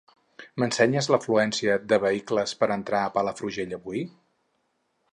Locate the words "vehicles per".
2.05-2.73